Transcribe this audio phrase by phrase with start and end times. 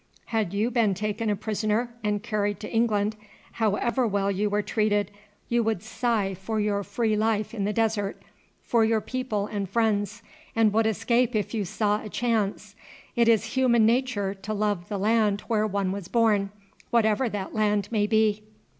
[0.33, 3.15] Had you been taken a prisoner and carried to England,
[3.61, 5.11] however well you were treated
[5.47, 8.19] you would sigh for your free life in the desert,
[8.63, 10.23] for your people and friends,
[10.55, 12.75] and would escape if you saw a chance.
[13.15, 16.49] It is human nature to love the land where one was born,
[16.89, 18.41] whatever that land may be."